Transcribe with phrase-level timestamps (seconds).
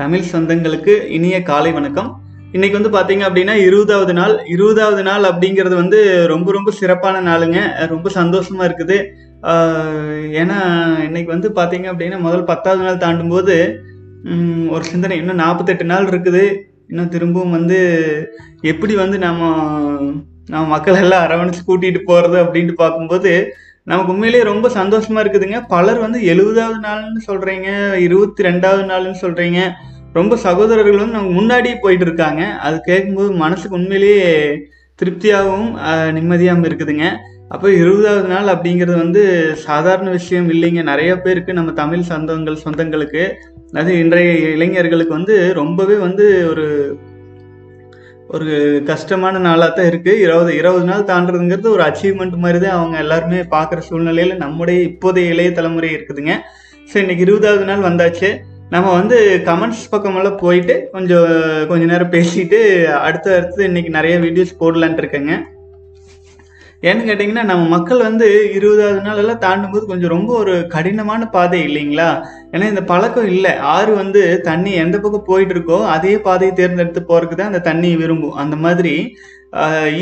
[0.00, 2.08] தமிழ் சொந்தங்களுக்கு இனிய காலை வணக்கம்.
[2.52, 4.34] இன்னைக்கு வந்து பாத்தீங்க அப்படின்னா இருபதாவது நாள்.
[4.54, 5.98] இருபதாவது நாள் அப்படிங்கிறது வந்து
[6.32, 7.60] ரொம்ப ரொம்ப சிறப்பான நாளுங்க.
[7.92, 8.96] ரொம்ப சந்தோஷமா இருக்குது.
[10.40, 10.58] ஏன்னா
[11.06, 13.56] இன்னைக்கு வந்து பாத்தீங்க அப்படின்னா முதல் பத்தாவது நாள் தாண்டும் போது
[14.74, 16.44] ஒரு சிந்தனை இன்னும் நாற்பத்தெட்டு நாள் இருக்குது.
[16.90, 17.78] இன்னும் திரும்பவும் வந்து
[18.72, 19.50] எப்படி வந்து நம்ம
[20.54, 23.32] நம்ம மக்கள் எல்லாம் அரவணைச்சு கூட்டிகிட்டு போகிறது அப்படின்ட்டு பார்க்கும்போது
[23.90, 25.58] நமக்கு உண்மையிலேயே ரொம்ப சந்தோஷமா இருக்குதுங்க.
[25.74, 27.68] பலர் வந்து எழுபதாவது நாள்னு சொல்றீங்க
[28.06, 29.60] இருபத்தி ரெண்டாவது நாள்னு சொல்றீங்க.
[30.18, 34.28] ரொம்ப சகோதரர்கள் வந்து நமக்கு முன்னாடியே போயிட்டு இருக்காங்க அது கேட்கும்போது மனசுக்கு உண்மையிலேயே
[34.98, 35.70] திருப்தியாகவும்
[36.16, 37.06] நிம்மதியாகவும் இருக்குதுங்க.
[37.54, 39.22] அப்போ இருபதாவது நாள் அப்படிங்கிறது வந்து
[39.66, 40.80] சாதாரண விஷயம் இல்லைங்க.
[40.90, 43.24] நிறைய பேருக்கு நம்ம தமிழ் சொந்தங்கள் சொந்தங்களுக்கு
[43.80, 46.66] அது இன்றைய இளைஞர்களுக்கு வந்து ரொம்பவே வந்து ஒரு
[48.34, 48.52] ஒரு
[48.90, 53.82] கஷ்டமான நாளாக தான் இருக்குது இருபது இருபது நாள் தாண்டதுங்கிறது ஒரு அச்சீவ்மெண்ட் மாதிரி தான் அவங்க எல்லாருமே பார்க்குற
[53.88, 56.34] சூழ்நிலையில் நம்முடைய இப்போதைய இளைய தலைமுறை இருக்குதுங்க.
[56.88, 58.30] ஸோ இன்னைக்கு இருபதாவது நாள் வந்தாச்சு.
[58.74, 59.16] நம்ம வந்து
[59.48, 61.28] கமெண்ட்ஸ் பக்கமெல்லாம் போயிட்டு கொஞ்சம்
[61.70, 62.58] கொஞ்ச நேரம் பேசிட்டு
[63.06, 65.34] அடுத்து அடுத்து இன்னைக்கு நிறைய வீடியோஸ் போடலான்ட்டு இருக்கேங்க.
[66.82, 72.08] ஏன்னு கேட்டிங்கன்னா நம்ம மக்கள் வந்து இருபதாவது நாளெல்லாம் தாண்டும் போது கொஞ்சம் ரொம்ப ஒரு கடினமான பாதை இல்லைங்களா?
[72.52, 73.52] ஏன்னா இந்த பழக்கம் இல்லை.
[73.74, 78.34] ஆறு வந்து தண்ணி எந்த பக்கம் போயிட்டு இருக்கோ அதே பாதையை தேர்ந்தெடுத்து போகிறதுக்கு தான் அந்த தண்ணி விரும்பும்.
[78.34, 78.94] அந்த மாதிரி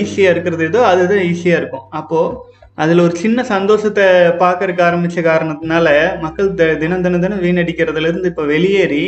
[0.01, 1.87] ஈஸியாக இருக்கிறது ஏதோ அதுதான் ஈஸியாக இருக்கும்.
[1.91, 2.37] அப்போது
[2.79, 4.05] அதில் ஒரு சின்ன சந்தோஷத்தை
[4.43, 5.89] பார்க்கறக்கு ஆரம்பித்த காரணத்தினால
[6.21, 9.05] மக்கள் த- தினம் தினம் தினம் வீணடிக்கிறதுல இருந்து இப்போ வெளியேறி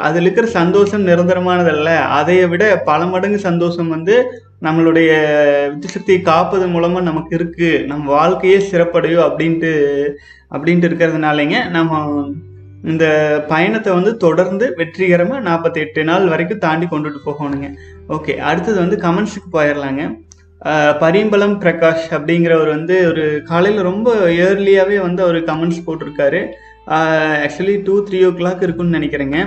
[0.00, 1.88] அதில் இருக்கிற சந்தோஷம் நிரந்தரமானதல்ல.
[2.18, 4.14] அதை விட பல மடங்கு சந்தோஷம் வந்து
[4.66, 5.10] நம்மளுடைய
[5.72, 7.70] வித்துசக்தியை காப்பதன் மூலமா நமக்கு இருக்கு.
[7.90, 9.72] நம்ம வாழ்க்கையே சிறப்படையும் அப்படின்ட்டு
[10.54, 12.00] அப்படின்ட்டு இருக்கிறதுனாலங்க நம்ம
[12.90, 13.04] இந்த
[13.52, 17.68] பயணத்தை வந்து தொடர்ந்து வெற்றிகரமாக நாற்பத்தி எட்டு நாள் வரைக்கும் தாண்டி கொண்டுட்டு போகணுங்க.
[18.16, 20.04] ஓகே அடுத்தது வந்து கமெண்ட்ஸுக்கு போயிடலாங்க
[21.02, 24.14] பரிம்பளம் பிரகாஷ் அப்படிங்கிறவர் வந்து ஒரு காலையில் ரொம்ப
[24.46, 26.40] ஏர்லியாகவே வந்து அவர் கமெண்ட்ஸ் போட்டிருக்காரு.
[27.44, 29.38] Actually two three o'clock இருக்குன்னு நினைக்கிறேங்க.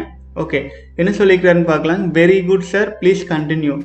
[0.44, 0.60] ஓகே
[1.02, 2.04] என்ன சொல்லிக்கிறாருன்னு பார்க்கலாம்.
[2.20, 3.76] Very good sir please continue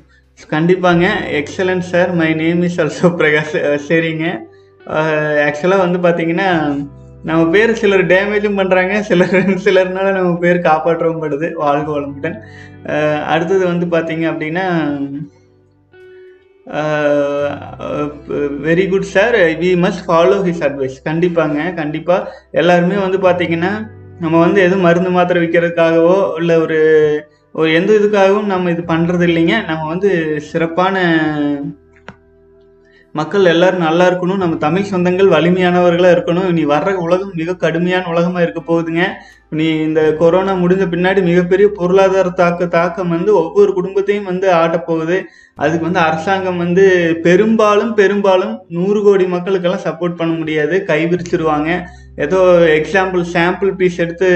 [0.55, 1.07] கண்டிப்பாங்க.
[1.41, 3.55] Excellent sir my name is also Prakash
[3.89, 4.27] சரிங்க.
[5.47, 6.51] ஆக்சுவலாக வந்து பார்த்தீங்கன்னா
[7.29, 9.35] நம்ம பேர் சிலர் டேமேஜும் பண்ணுறாங்க சிலர்
[9.65, 11.49] சிலர்னால நம்ம பேர் காப்பாற்றவும் படுது.
[11.63, 12.37] வாழ்க வளமுடன்.
[13.33, 14.67] அடுத்தது வந்து பார்த்தீங்க அப்படின்னா
[18.67, 23.73] very good sir we must follow his advice கண்டிப்பாங்க கண்டிப்பாக எல்லாருமே வந்து பார்த்தீங்கன்னா
[24.23, 26.79] நம்ம வந்து எதுவும் மருந்து மாத்திரை விற்கிறதுக்காகவோ இல்லை ஒரு
[27.53, 29.65] ஒரு எந்த இதுக்காகவும் நம்ம இது பண்ணுறது இல்லைங்க.
[29.65, 30.97] நம்ம வந்து சிறப்பான
[33.13, 34.37] மக்கள் எல்லாரும் நல்லா இருக்கணும்.
[34.37, 36.49] நம்ம தமிழ் சொந்தங்கள் வலிமையானவர்களாக இருக்கணும்.
[36.49, 39.05] இனி வர்ற உலகம் மிக கடுமையான உலகமாக இருக்க போகுதுங்க.
[39.51, 45.25] நீ இந்த கொரோனா முடிஞ்ச பின்னாடி மிகப்பெரிய பொருளாதார தாக்க தாக்கம் வந்து ஒவ்வொரு குடும்பத்தையும் வந்து ஆட்டப் போகுது.
[45.55, 50.85] அதுக்கு வந்து அரசாங்கம் வந்து பெரும்பாலும் பெரும்பாலும் நூறு கோடி மக்களுக்கெல்லாம் சப்போர்ட் பண்ண முடியாது.
[50.87, 51.83] கைவிரிச்சிருவாங்க.
[52.25, 52.39] ஏதோ
[52.79, 54.29] எக்ஸாம்பிள் சாம்பிள் பீஸ் எடுத்து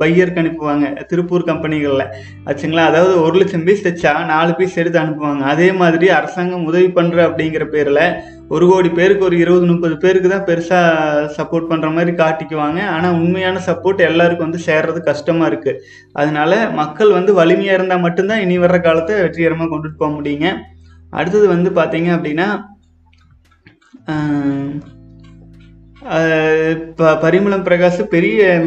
[0.00, 2.04] பையருக்கு அனுப்புவாங்க திருப்பூர் கம்பெனிகளில்.
[2.48, 2.84] ஆச்சுங்களா?
[2.90, 5.42] அதாவது ஒரு லட்சம் பீஸ் தைச்சா நாலு பீஸ் எடுத்து அனுப்புவாங்க.
[5.54, 8.02] அதே மாதிரி அரசாங்கம் உதவி பண்ணுற அப்படிங்கிற பேரில்
[8.54, 12.80] ஒரு கோடி பேருக்கு ஒரு இருபது முப்பது பேருக்கு தான் பெருசாக சப்போர்ட் பண்ணுற மாதிரி காட்டிக்குவாங்க.
[12.94, 15.80] ஆனால் உண்மையான சப்போர்ட் எல்லாருக்கும் வந்து சேர்றது கஷ்டமாக இருக்குது
[16.20, 20.50] அதனால மக்கள் வந்து வலிமையாக இருந்தால் மட்டும்தான் இனி வர்ற காலத்தை வெற்றிகரமாக கொண்டுட்டு போக முடியுங்க.
[21.12, 22.48] அடுத்தது வந்து பார்த்தீங்க அப்படின்னா
[26.96, 28.62] ப- பரிமளம் பிரகாஷ் பெரிய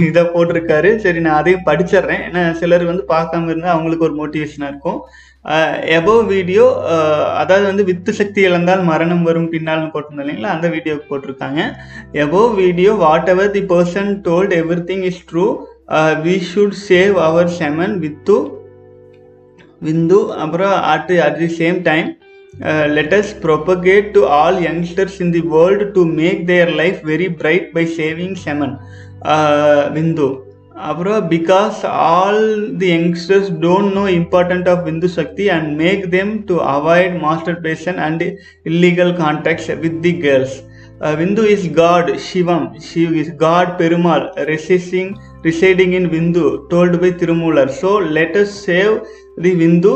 [0.00, 0.96] இதை போட்டிருக்காரு.
[0.96, 2.20] சரி நான் அதையும் படிச்சிடுறேன்.
[2.30, 5.00] ஏன்னா சிலர் வந்து பார்க்காம இருந்தால் அவங்களுக்கு ஒரு மோட்டிவேஷனாக இருக்கும்.
[5.98, 6.64] எபோவ் வீடியோ
[7.36, 10.52] அதாவது வந்து வித்து சக்தி இழந்தால் மரணம் வரும் பின்னால்னு போட்டிருந்தோம் இல்லைங்களா?
[10.54, 11.60] அந்த வீடியோக்கு போட்டிருக்காங்க.
[12.12, 12.92] Above video
[13.28, 14.54] whatever the person told
[14.86, 15.56] everything is true
[16.24, 18.36] we should save our semen with
[19.84, 22.18] விந்து அப்புறம் at at the same time
[22.62, 27.28] Uh, let us propagate to all youngsters in the world to make their life very
[27.28, 28.78] bright by saving salmon.
[29.22, 30.44] Uh, Vindu.
[31.28, 32.38] Because all
[32.72, 38.38] the youngsters don't know important of Vindu Shakti and make them to avoid masturbation and
[38.64, 40.62] illegal contacts with the girls.
[41.02, 42.82] Uh, is God, Shivam.
[42.82, 47.70] Shiv is God Perumal, residing, in Vindu, told by Tirumular.
[47.70, 49.00] So let us save
[49.42, 49.92] the விந்து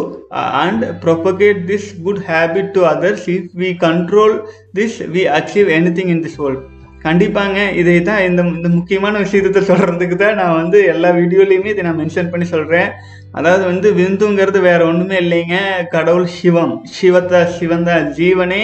[0.63, 3.21] and uh, and propagate this good habit to others.
[3.29, 4.33] If we control
[4.75, 6.63] this, we achieve anything in this world.
[7.05, 12.01] கண்டிப்பாங்க இதை தான் இந்த இந்த முக்கியமான விஷயத்தை சொல்கிறதுக்கு தான் நான் வந்து எல்லா வீடியோலையுமே இதை நான்
[12.03, 12.91] மென்ஷன் பண்ணி சொல்கிறேன்
[13.33, 15.57] அதாவது வந்து விந்துங்கிறது வேற ஒன்றுமே இல்லைங்க
[15.95, 18.63] கடவுள் சிவம் சிவத்தா சிவந்தா ஜீவனே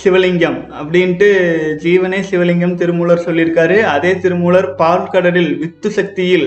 [0.00, 1.26] சிவலிங்கம் அப்படின்ட்டு
[1.82, 3.76] ஜீவனே சிவலிங்கம் திருமூலர் சொல்லியிருக்காரு.
[3.94, 6.46] அதே திருமூலர் பால்கடலில் வித்து சக்தியில்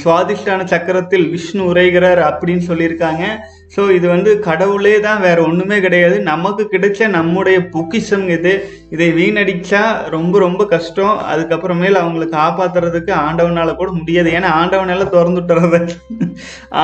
[0.00, 3.24] சுவாதிஷ்டான சக்கரத்தில் விஷ்ணு உரைகிறார் அப்படின்னு சொல்லியிருக்காங்க.
[3.74, 6.16] ஸோ இது வந்து கடவுளே தான் வேற ஒன்றுமே கிடையாது.
[6.30, 8.52] நமக்கு கிடைச்ச நம்முடைய பொக்கிஷம் இது.
[8.94, 9.82] இதை வீணடிச்சா
[10.16, 11.16] ரொம்ப ரொம்ப கஷ்டம்.
[11.32, 14.30] அதுக்கப்புறமேல் அவங்களை காப்பாத்துறதுக்கு ஆண்டவனால கூட முடியாது.
[14.38, 15.80] ஏன்னா ஆண்டவனால திறந்து விட்டுறது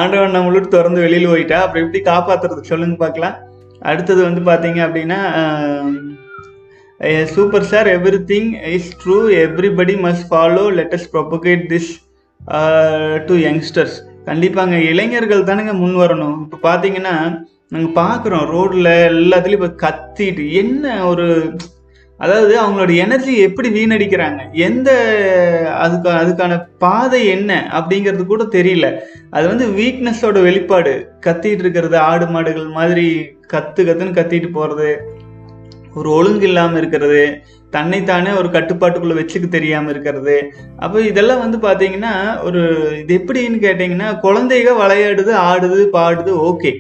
[0.01, 1.61] ஆண்டவன் நம்மளுட்டு திறந்து வெளியில் போயிட்டா.
[1.65, 2.63] அப்புறம் எப்படி காப்பாத்துறது?
[2.73, 3.37] சொல்லுங்க பார்க்கலாம்.
[3.91, 5.21] அடுத்தது வந்து பார்த்தீங்க அப்படின்னா
[7.35, 7.89] super sir
[8.31, 11.91] everything is true everybody must follow let us propagate this
[13.29, 13.97] to youngsters
[14.29, 16.39] கண்டிப்பாங்க இளைஞர்கள் தானுங்க முன் வரணும்.
[16.45, 17.15] இப்போ பார்த்தீங்கன்னா
[17.75, 21.27] நாங்கள் பார்க்குறோம் ரோட்டில் எல்லாத்துலேயும் இப்போ கத்திட்டு என்ன ஒரு
[22.19, 24.53] அதாவது அவங்களோட எனர்ஜி எப்படி வீணடிக்கிறாங்க?
[24.53, 24.91] எந்த
[25.79, 28.87] அதுக்கு அதுக்கான பாதை என்ன அப்படிங்கிறது கூட தெரியல.
[29.31, 31.09] அது வந்து வீக்னஸோட வெளிப்பாடு.
[31.27, 33.07] கத்திட்டு இருக்கிறது ஆடு மாடுகள் மாதிரி
[33.53, 34.97] கத்து கத்துன்னு கத்திட்டு போறது
[35.95, 37.21] ஒரு ஒழுங்கு இல்லாமல் இருக்கிறது
[37.71, 40.37] தன்னைத்தானே ஒரு கட்டுப்பாட்டுக்குள்ளே வச்சுக்க தெரியாமல் இருக்கிறது.
[40.77, 42.63] அப்போ இதெல்லாம் வந்து பார்த்தீங்கன்னா ஒரு
[43.03, 46.73] இது எப்படின்னு கேட்டிங்கன்னா குழந்தைக விளையாடுது ஆடுது பாடுது ஓகே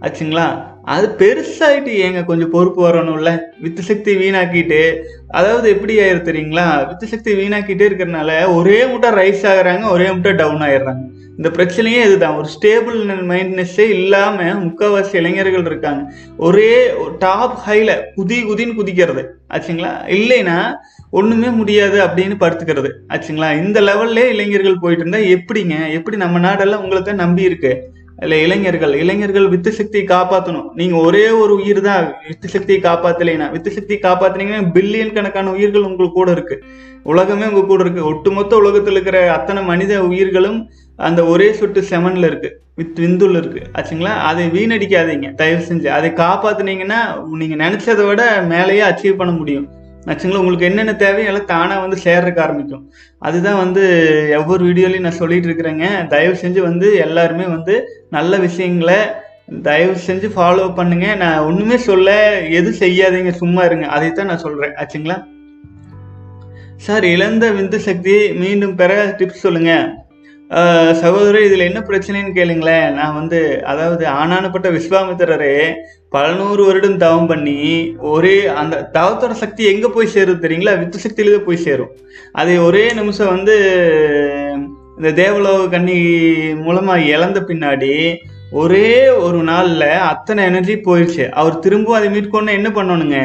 [0.00, 0.72] ஆச்சுங்களா?
[0.84, 3.38] அது பெருசாயிட்டு ஏங்க கொஞ்சம் பொறுப்பு வரணும்ல?
[3.60, 6.88] வித்து சக்தி வீணாக்கிட்டு அதாவது எப்படி ஆயிரு தெரியுங்களா?
[6.88, 11.02] வித்து சக்தி வீணாக்கிட்டே இருக்கிறனால ஒரே முட்டை ரைஸ் ஆகுறாங்க ஒரே முட்டை டவுன் ஆயிடுறாங்க.
[11.36, 12.36] இந்த பிரச்சனையே இதுதான்.
[12.36, 12.98] ஒரு ஸ்டேபிள்
[13.30, 16.12] மைண்ட்னஸ்ஸே இல்லாமல் முக்கால்வாசி இளைஞர்கள் இருக்காங்க.
[16.36, 19.24] ஒரே டாப் ஹைல குதி குதின்னு குதிக்கிறது.
[19.50, 19.92] ஆச்சுங்களா?
[20.08, 20.72] இல்லைன்னா
[21.10, 22.92] ஒண்ணுமே முடியாது அப்படின்னு படுத்துக்கிறது.
[23.08, 23.64] ஆச்சுங்களா?
[23.64, 25.92] இந்த லெவல்லே இளைஞர்கள் போயிட்டு இருந்தா எப்படிங்க?
[25.92, 27.92] எப்படி நம்ம நாடெல்லாம் உங்களை தான் நம்பி இருக்கு?
[28.16, 33.50] இல்ல இளைஞர்கள் இளைஞர்கள் வித்து சக்தியை காப்பாற்றணும் நீங்க ஒரே ஒரு உயிர் தான் வித்து சக்தியை காப்பாத்தலைனா.
[33.50, 36.64] வித்து சக்தியை காப்பாற்றினீங்கன்னா பில்லியன் கணக்கான உயிர்கள் உங்களுக்கு கூட இருக்கு.
[37.02, 38.04] உலகமே உங்க கூட இருக்கு.
[38.04, 42.60] ஒட்டுமொத்த உலகத்துல இருக்கிற அத்தனை மனித உயிர்களும் அந்த ஒரே சொட்டு செமன்ல இருக்கு.
[42.74, 43.62] வித் விந்துள்ள இருக்கு.
[43.74, 44.14] ஆச்சுங்களா?
[44.20, 45.34] அதை வீணடிக்காதீங்க.
[45.34, 45.86] தயவு செஞ்சு.
[45.86, 49.68] அதை காப்பாத்துனீங்கன்னா நீங்க நினைச்சதை விட மேலேயே அச்சீவ் பண்ண முடியும்.
[50.06, 52.82] ஆச்சுங்களா உங்களுக்கு என்னென்ன தேவையோ எல்லாம் தானாக வந்து சேர்றதுக்கு ஆரம்பிக்கும்.
[53.18, 53.82] அதுதான் வந்து
[54.40, 55.86] ஒவ்வொரு வீடியோலையும் நான் சொல்லிட்டு இருக்கிறேங்க.
[56.14, 57.76] தயவு செஞ்சு வந்து எல்லாருமே வந்து
[58.16, 58.98] நல்ல விஷயங்களை
[59.68, 61.08] தயவு செஞ்சு ஃபாலோ பண்ணுங்க.
[61.22, 62.10] நான் ஒன்றுமே சொல்ல
[62.58, 63.86] எது செய்யாதீங்க சும்மா இருங்க.
[63.96, 65.18] அதைத்தான் நான் சொல்கிறேன் ஆச்சுங்களா?
[66.86, 69.72] சார் இழந்த விந்து சக்தியை மீண்டும் பெற டிப்ஸ் சொல்லுங்க.
[71.02, 72.88] சகோதரர் இதில் என்ன பிரச்சனைன்னு கேளுங்களேன்.
[72.98, 73.38] நான் வந்து
[73.72, 75.54] அதாவது ஆனானப்பட்ட விஸ்வாமித்திரரே
[76.14, 77.58] பல நூறு வருடம் தவம் பண்ணி
[78.12, 80.72] ஒரே அந்த தவத்தோட சக்தி எங்க போய் சேரும் தெரியுங்களா?
[80.80, 81.92] வித்து சக்தியில போய் சேரும்.
[82.32, 83.56] அதை ஒரே நிமிஷம் வந்து
[84.96, 85.98] இந்த தேவலோக கண்ணி
[86.64, 87.92] மூலமாக இழந்த பின்னாடி
[88.60, 88.88] ஒரே
[89.26, 91.24] ஒரு நாள்ல அத்தனை எனர்ஜி போயிடுச்சு.
[91.40, 93.16] அவர் திரும்பவும் அதை மீட்கணும்னா என்ன பண்ணணுங்க?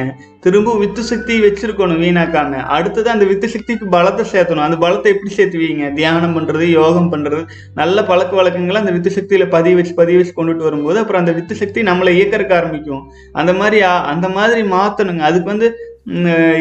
[0.46, 2.62] திரும்ப வித்து சக்தி வச்சிருக்கணும் வீணாக்காம.
[2.78, 4.66] அடுத்தது அந்த வித்து சக்திக்கு பலத்தை சேர்த்தணும்.
[4.68, 5.92] அந்த பலத்தை எப்படி சேர்த்துவீங்க?
[6.00, 7.42] தியானம் பண்றது யோகம் பண்றது
[7.82, 11.60] நல்ல பழக்க வழக்கங்களை அந்த வித்து சக்தியில பதிய வச்சு பதிய வச்சு கொண்டுட்டு வரும்போது அப்புறம் அந்த வித்து
[11.62, 13.04] சக்தி நம்மளை இயக்கறக்க ஆரம்பிக்கும்.
[13.42, 13.82] அந்த மாதிரி
[14.14, 15.24] அந்த மாதிரி மாத்தணுங்க.
[15.30, 15.70] அதுக்கு வந்து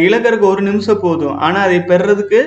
[0.07, 1.37] இழக்கறக்கு ஒரு நிமிஷம் போதும்.
[1.47, 2.43] ஆனா அதை பெறதுக்கு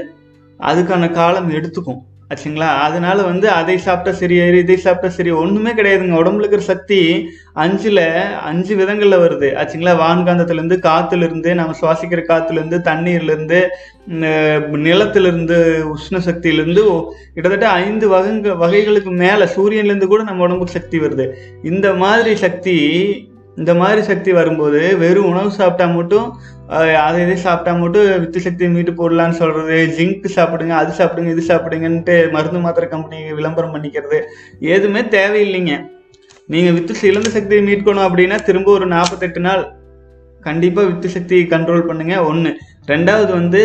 [0.60, 2.02] அதுக்கான காலம் எடுத்துக்கும்.
[2.32, 2.70] ஆச்சுங்களா?
[2.88, 6.20] அதனால வந்து அதை சாப்பிட்டா சரியாயிரு இதை சாப்பிட்டா சரி ஒன்றுமே கிடையாதுங்க.
[6.22, 7.00] உடம்புல இருக்கிற சக்தி
[7.64, 8.04] அஞ்சில்
[8.50, 9.48] அஞ்சு விதங்களில் வருது.
[9.62, 9.94] ஆச்சுங்களா?
[10.04, 13.60] வான்காந்தத்துலேருந்து காற்றுலேருந்து நம்ம சுவாசிக்கிற காற்றுலேருந்து தண்ணீர்லேருந்து
[14.88, 15.58] நிலத்திலிருந்து
[15.96, 16.84] உஷ்ண சக்தியிலேருந்து
[17.34, 21.28] கிட்டத்தட்ட ஐந்து வகைங்க வகைகளுக்கு மேலே சூரியன்லேருந்து கூட நம்ம உடம்புக்கு சக்தி வருது.
[21.64, 22.78] இந்த மாதிரி சக்தி
[23.60, 26.28] இந்த மாதிரி சக்தி வரும்போது வெறும் உணவு சாப்பிட்டா மட்டும்
[27.00, 32.16] அதை இதை சாப்பிட்டா மட்டும் வித்து சக்தி மீட்டு போடலான்னு சொல்கிறது ஜிங்க் சாப்பிடுங்க அது சாப்பிடுங்க இது சாப்பிடுங்கன்ட்டு
[32.36, 34.20] மருந்து மாத்திரை கம்பெனி விளம்பரம் பண்ணிக்கிறது
[34.76, 35.76] எதுவுமே தேவையில்லைங்க.
[36.54, 39.64] நீங்கள் வித்து இழந்த சக்தியை மீட்கணும் அப்படின்னா திரும்ப ஒரு நாற்பத்தெட்டு நாள்
[40.48, 42.16] கண்டிப்பாக வித்து சக்தியை கண்ட்ரோல் பண்ணுங்க.
[42.30, 42.52] ஒன்று
[42.92, 43.62] ரெண்டாவது வந்து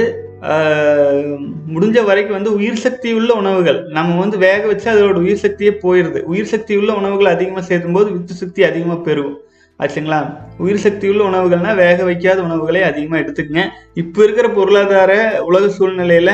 [1.75, 3.79] முடிஞ்ச வரைக்கும் வந்து உயிர் சக்தி உள்ள உணவுகள்.
[3.97, 8.09] நம்ம வந்து வேக வச்சு அதோட உயிர் சக்தியே போயிடுது உயிர் சக்தி உள்ள உணவுகள் அதிகமாக சேர்த்தும் போது
[8.17, 9.39] வித்து சக்தி அதிகமாக பெருகும்.
[9.81, 10.19] ஆச்சுங்களா?
[10.65, 13.65] உயிர் சக்தி உள்ள உணவுகள்னா வேக வைக்காத உணவுகளை அதிகமாக எடுத்துக்கங்க.
[14.03, 15.13] இப்போ இருக்கிற பொருளாதார
[15.49, 16.33] உலக சூழ்நிலையில்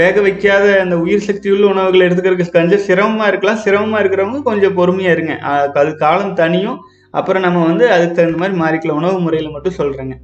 [0.00, 3.60] வேக வைக்காத அந்த உயிர் சக்தி உள்ள உணவுகளை எடுத்துக்கிறதுக்கு கொஞ்சம் சிரமமாக இருக்கலாம்.
[3.64, 5.34] சிரமமாக இருக்கிறவங்க கொஞ்சம் பொறுமையாக இருங்க.
[5.82, 6.78] அது காலம் தனியும்.
[7.18, 9.00] அப்புறம் நம்ம வந்து அதுக்கு தகுந்த மாதிரி மாறிக்கலாம்.
[9.02, 10.16] உணவு முறையில் மட்டும் சொல்கிறேங்க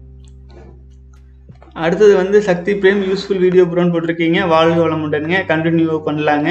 [1.85, 4.39] அடுத்தது வந்து சக்தி பிரேம் யூஸ்ஃபுல் வீடியோ ப்ரோன்னு போட்டிருக்கீங்க.
[4.55, 6.49] வாழ்க உண்டுங்க கண்டினியூ பண்ணலாங்க.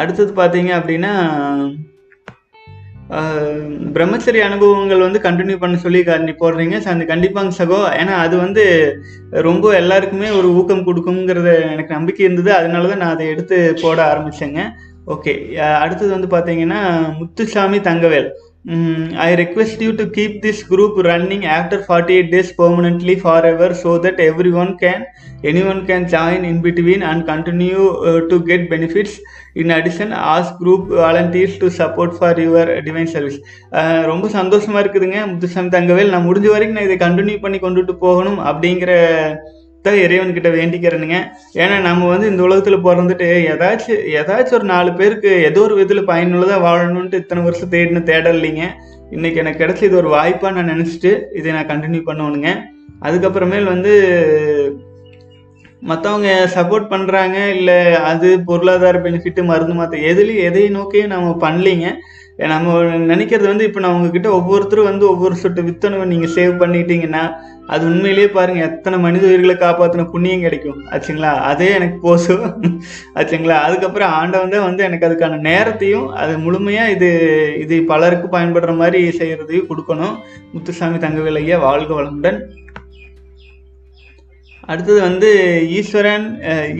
[0.00, 1.12] அடுத்தது பார்த்தீங்க அப்படின்னா
[3.96, 6.76] பிரம்மச்சரிய அனுபவங்கள் வந்து கண்டினியூ பண்ண சொல்லி கண்டி போடுறீங்க.
[6.84, 7.78] ஸோ அந்த கண்டிப்பாங்க சகோ.
[8.00, 8.64] ஏன்னா அது வந்து
[9.48, 12.52] ரொம்ப எல்லாருக்குமே ஒரு ஊக்கம் கொடுக்குங்கிறத எனக்கு நம்பிக்கை இருந்தது.
[12.58, 14.62] அதனால தான் நான் அதை எடுத்து போட ஆரம்பித்தேங்க
[15.14, 15.32] ஓகே
[15.84, 16.80] அடுத்தது வந்து பார்த்தீங்கன்னா
[17.20, 18.28] Muthusamy Thangavel.
[19.24, 23.14] I request you to keep this group running after forty eight days permanently
[23.50, 24.20] forever so that
[24.62, 25.04] everyone can
[25.72, 27.82] anyone can join in between and continue
[28.30, 29.16] to get benefits
[29.62, 33.38] in addition as group volunteers to support for your divine service
[34.12, 35.20] ரொம்ப சந்தோஷமாக இருக்குதுங்க.
[35.32, 38.92] முத்துசாமி தங்கவேல் நான் முடிஞ்ச வரைக்கும் நான் இதை continue பண்ணி கொண்டுட்டு போகணும் அப்படிங்கிற
[39.86, 41.18] தான் இறைவன்கிட்ட வேண்டிக்கிறேனுங்க.
[41.62, 46.64] ஏன்னா நம்ம வந்து இந்த உலகத்தில் பிறந்துட்டு ஏதாச்சும் ஏதாச்சும் ஒரு நாலு பேருக்கு ஏதோ ஒரு விதத்தில் பயனுள்ளதாக
[46.66, 48.66] வாழணும்ட்டு இத்தனை வருஷம் தேடின தேடல் இல்லைங்க.
[49.16, 52.50] இன்னைக்கு எனக்கு கிடைச்ச இது ஒரு வாய்ப்பாக நான் நினச்சிட்டு இதை நான் கண்டினியூ பண்ணணுங்க
[53.06, 53.92] அதுக்கப்புறமேல் வந்து
[55.82, 57.78] மற்றவங்க சப்போர்ட் பண்ணுறாங்க இல்லை
[58.10, 61.88] அது பொருளாதார பெனிஃபிட்டு மருந்து மாற்ற எதுலேயும் எதையும் நோக்கியும் நம்ம பண்ணலீங்க.
[62.52, 62.74] நம்ம
[63.12, 67.22] நினைக்கிறது வந்து இப்போ நான் உங்ககிட்ட ஒவ்வொருத்தரும் வந்து ஒவ்வொரு சொட்டு வித்தணுவை நீங்கள் சேவ் பண்ணிட்டீங்கன்னா
[67.66, 70.78] அது உண்மையிலேயே பாருங்கள் எத்தனை மனித உயிர்களை காப்பாற்றின புண்ணியம் கிடைக்கும்.
[70.92, 71.32] ஆச்சுங்களா?
[71.50, 72.44] அதே எனக்கு போசும்
[73.18, 73.56] ஆச்சுங்களா?
[73.66, 77.10] அதுக்கப்புறம் ஆண்டவன் தான் வந்து எனக்கு அதுக்கான நேரத்தையும் அது முழுமையாக இது
[77.64, 80.16] இது பலருக்கு பயன்படுற மாதிரி செய்கிறதையும் கொடுக்கணும்.
[80.54, 82.40] முத்துசாமி தங்கவேலையா வாழ்க வளமுடன்.
[84.68, 85.30] அடுத்தது வந்து
[85.78, 86.26] Eswaran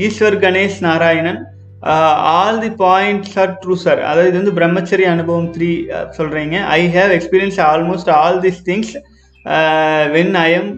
[0.06, 1.40] Eswar Ganesh Narayanan
[2.34, 5.70] all the points are true sir அதாவது இது வந்து பிரம்மச்சரி அனுபவம் த்ரீ
[6.18, 8.92] சொல்கிறீங்க I have experience almost all this things
[10.14, 10.70] when I am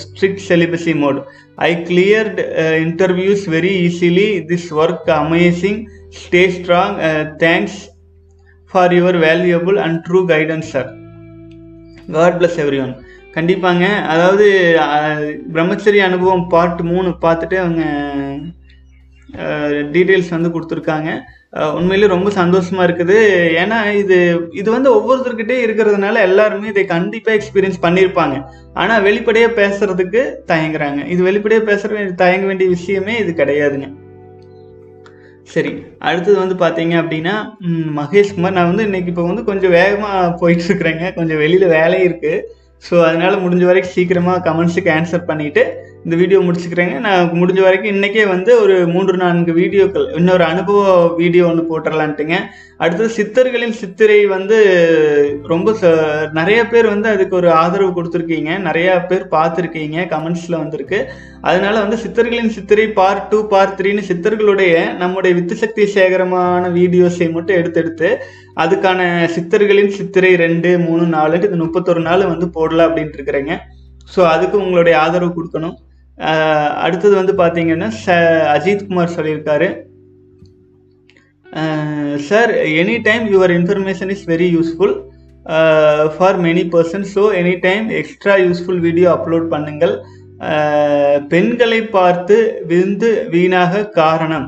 [0.00, 1.18] strict celibacy mode
[1.62, 2.40] I cleared
[2.86, 5.80] interviews very easily this work amazing
[6.18, 6.96] stay strong
[7.38, 7.78] thanks
[8.70, 10.90] for your valuable and true guidance sir
[12.12, 12.94] God bless everyone
[13.36, 13.84] கண்டிப்பாங்க.
[14.12, 14.46] அதாவது
[15.54, 17.82] பிரம்மச்சரி அனுபவம் part மூணு பார்த்துட்டு அவங்க
[19.94, 21.10] details வந்து கொடுத்துருக்காங்க.
[21.78, 23.16] உண்மையிலே ரொம்ப சந்தோஷமா இருக்குது.
[23.62, 24.16] ஏன்னா இது
[24.60, 28.36] இது வந்து ஒவ்வொருத்தர்கிட்டே இருக்கிறதுனால எல்லாருமே இதை கண்டிப்பாக எக்ஸ்பீரியன்ஸ் பண்ணியிருப்பாங்க.
[28.82, 31.00] ஆனால் வெளிப்படையாக பேசுறதுக்கு தயங்குறாங்க.
[31.14, 33.88] இது வெளிப்படையாக பேசுற தயங்க வேண்டிய விஷயமே இது கிடையாதுங்க.
[35.54, 35.72] சரி
[36.08, 37.34] அடுத்தது வந்து பார்த்தீங்க அப்படின்னா
[38.00, 38.56] மகேஷ்குமார்.
[38.58, 41.06] நான் வந்து இன்னைக்கு இப்போ வந்து கொஞ்சம் வேகமாக போயிட்டு இருக்கிறேங்க.
[41.18, 42.44] கொஞ்சம் வெளியில் வேலை இருக்குது
[42.84, 45.62] ஸோ அதனால் முடிஞ்ச வரைக்கும் சீக்கிரமாக கமெண்ட்ஸுக்கு ஆன்சர் பண்ணிவிட்டு
[46.04, 46.96] இந்த வீடியோ முடிச்சுக்கிறேங்க.
[47.04, 50.80] நான் முடிஞ்ச வரைக்கும் இன்றைக்கே வந்து ஒரு மூன்று நான்கு வீடியோக்கள் இன்னொரு அனுபவ
[51.20, 52.36] வீடியோ ஒன்று போட்டுடலான்ட்டுங்க
[52.84, 54.56] அடுத்தது சித்தர்களின் சித்திரை வந்து
[55.52, 55.72] ரொம்ப
[56.38, 58.50] நிறைய பேர் வந்து அதுக்கு ஒரு ஆதரவு கொடுத்துருக்கீங்க.
[58.66, 60.98] நிறைய பேர் பார்த்துருக்கீங்க கமெண்ட்ஸில் வந்திருக்கு.
[61.50, 67.58] அதனால வந்து சித்தர்களின் சித்திரை பார்ட் டூ பார்ட் த்ரீன்னு சித்தர்களுடைய நம்முடைய வித்து சக்தி சேகரமான வீடியோஸை மட்டும்
[67.60, 68.10] எடுத்து எடுத்து
[68.64, 69.00] அதுக்கான
[69.36, 73.54] சித்தர்களின் சித்திரை ரெண்டு மூணு நாலு இது முப்பத்தொரு நாள் வந்து போடலாம் அப்படின்ட்டு இருக்கிறேங்க.
[74.14, 75.76] ஸோ அதுக்கு உங்களுடைய ஆதரவு கொடுக்கணும்.
[76.84, 78.14] அடுத்தது வந்து பார்த்தீங்கன்னா ச
[78.54, 79.68] அஜித்குமார் சொல்லியிருக்காரு.
[82.28, 82.52] Sir
[82.82, 84.94] any time your information is very useful
[86.16, 89.94] for many person so any time extra useful video upload பண்ணுங்கள்.
[91.32, 92.36] பெண்களை பார்த்து
[92.70, 94.46] விழுந்து வீணாக காரணம்.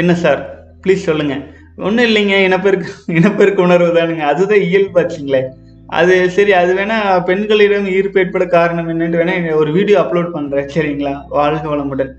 [0.00, 0.40] என்ன சார்
[0.84, 1.42] ப்ளீஸ் சொல்லுங்கள்
[1.86, 4.24] ஒன்றும் இல்லைங்க இனப்பெருக்கு இனப்பெருக்கு உணர்வு தானுங்க.
[4.32, 5.42] அதுதான் இயல்பாச்சுங்களே.
[5.88, 11.12] அது சரி அது வேணா பெண்களிடம் ஈர்ப்பு ஏற்பட காரணம் என்னன்னு வேணா ஒரு வீடியோ அப்லோட் பண்றேன் சரிங்களா?
[11.28, 12.10] வாழ்க வளமுடன்.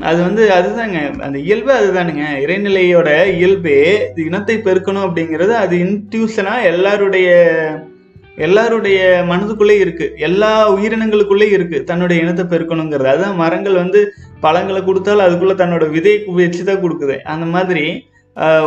[0.00, 2.24] அது வந்து அதுதாங்க அந்த இயல்பே அதுதானுங்க.
[2.44, 3.78] இறைநிலையோட இயல்பே
[4.16, 7.30] இனத்தை பெருக்கணும் அப்படிங்கிறது அது இன்ட்யூஷனா எல்லாருடைய
[8.36, 10.12] எல்லாருடைய மனதுக்குள்ளே இருக்கு.
[10.16, 13.10] எல்லா உயிரினங்களுக்குள்ளே இருக்கு தன்னுடைய இனத்தை பெருக்கணுங்கிறது.
[13.12, 14.00] அதுதான் மரங்கள் வந்து
[14.40, 17.18] பழங்களை கொடுத்தாலும் அதுக்குள்ள தன்னோட விதை வச்சுதான் கொடுக்குது.
[17.20, 17.84] அந்த மாதிரி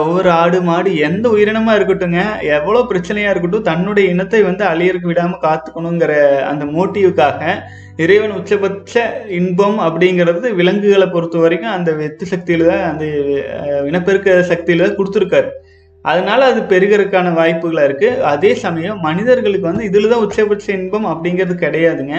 [0.01, 2.19] ஒவ்வொரு ஆடு மாடு எந்த உயிரினமாக இருக்கட்டுங்க
[2.57, 6.13] எவ்வளோ பிரச்சனையாக இருக்கட்டும் தன்னுடைய இனத்தை வந்து அழியறக்கு விடாமல் காத்துக்கணுங்கிற
[6.51, 7.41] அந்த மோட்டிவுக்காக
[8.03, 9.03] இறைவன் உச்சபட்ச
[9.39, 13.05] இன்பம் அப்படிங்கிறது விலங்குகளை பொறுத்த வரைக்கும் அந்த வெத்து சக்தியில் தான் அந்த
[13.89, 15.49] இனப்பெருக்க சக்தியில் தான் கொடுத்துருக்காரு.
[16.05, 22.17] அதனால அது பெருகிறதுக்கான வாய்ப்புகளாக இருக்குது அதே சமயம் மனிதர்களுக்கு வந்து இதில் தான் உச்சபட்ச இன்பம் அப்படிங்கிறது கிடையாதுங்க.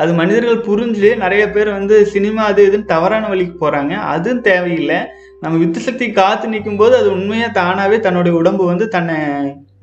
[0.00, 4.98] அது மனிதர்கள் புரிஞ்சு நிறைய பேர் வந்து சினிமா அது இதுன்னு தவறான வழிக்கு போகிறாங்க அதுவும் தேவையில்லை.
[5.42, 9.18] நம்ம வித்து சக்தி காத்து நிற்கும் போது அது உண்மையா தானாவே தன்னுடைய உடம்பு வந்து தன்னை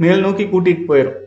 [0.03, 1.19] மேல் நோக்கி கூட்டிட்டு போயிடும்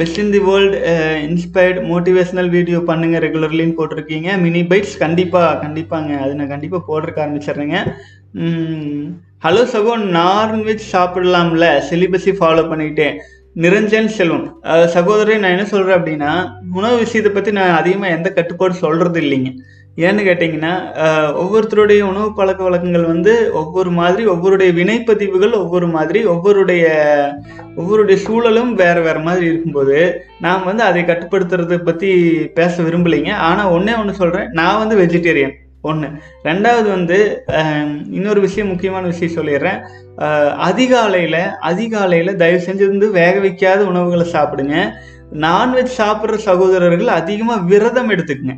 [0.00, 0.80] best in the world
[1.28, 4.28] inspired motivational video பண்ணுங்க ரெகுலர்லின்னு போட்டிருக்கீங்க.
[4.42, 6.10] மினி பைட்ஸ் கண்டிப்பா கண்டிப்பாங்க.
[6.24, 7.78] அது நான் கண்டிப்பா போடுறதுக்கு ஆரம்பிச்சிடுறேங்க.
[9.46, 11.66] ஹலோ சகோ நான்வெஜ் சாப்பிடலாம்ல?
[11.88, 13.16] சிலிபஸை ஃபாலோ பண்ணிக்கிட்டேன்
[13.64, 14.46] நிரஞ்சன் செல்வம்.
[14.96, 16.32] சகோதரி நான் என்ன சொல்றேன் அப்படின்னா
[16.78, 19.52] உணவு விஷயத்தை பத்தி நான் அதிகமாக எந்த கட்டுப்பாடு சொல்றது இல்லைங்க.
[20.06, 20.72] ஏன்னு கேட்டிங்கன்னா
[21.42, 26.84] ஒவ்வொருத்தருடைய உணவு பழக்க வழக்கங்கள் வந்து ஒவ்வொரு மாதிரி ஒவ்வொருடைய வினைப்பதிவுகள் ஒவ்வொரு மாதிரி ஒவ்வொருடைய
[27.80, 29.96] ஒவ்வொருடைய சூழலும் வேறு வேறு மாதிரி இருக்கும்போது
[30.44, 32.10] நான் வந்து அதை கட்டுப்படுத்துறதை பற்றி
[32.58, 33.32] பேச விரும்பலைங்க.
[33.48, 35.56] ஆனால் ஒன்றே ஒன்று சொல்கிறேன் நான் வந்து வெஜிடேரியன்
[35.88, 36.08] ஒன்று
[36.48, 37.18] ரெண்டாவது வந்து
[38.18, 39.82] இன்னொரு விஷயம் முக்கியமான விஷயம் சொல்லிடுறேன்.
[40.68, 44.76] அதிகாலையில் அதிகாலையில் தயவு செஞ்சு வந்து வேக வைக்காத உணவுகளை சாப்பிடுங்க.
[45.46, 48.56] நான்வெஜ் சாப்பிட்ற சகோதரர்கள் அதிகமாக விரதம் எடுத்துக்குங்க.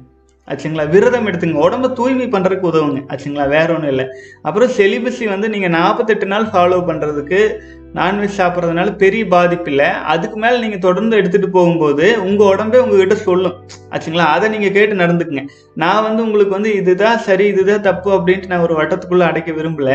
[0.50, 0.88] ஆச்சுங்களா?
[0.88, 1.58] விரதம் எடுத்துங்க.
[1.58, 3.00] உடம்ப தூய்மை பண்ணுறதுக்கு உதவுங்க.
[3.06, 3.48] ஆச்சுங்களா?
[3.48, 4.06] வேற ஒன்றும் இல்லை.
[4.42, 7.60] அப்புறம் செலிபஸி வந்து நீங்கள் நாற்பத்தெட்டு நாள் ஃபாலோ பண்ணுறதுக்கு
[7.94, 9.86] நான்வெஜ் சாப்பிட்றதுனால பெரிய பாதிப்பு இல்லை.
[9.86, 13.56] அதுக்கு மேலே நீங்கள் தொடர்ந்து எடுத்துகிட்டு போகும்போது உங்கள் உடம்பே உங்ககிட்ட சொல்லும்.
[13.92, 14.26] ஆச்சுங்களா?
[14.34, 15.44] அதை நீங்கள் கேட்டு நடந்துக்குங்க.
[15.74, 19.90] நான் வந்து உங்களுக்கு வந்து இதுதான் சரி இதுதான் தப்பு அப்படின்ட்டு நான் ஒரு வட்டத்துக்குள்ளே அடைக்க விரும்பல.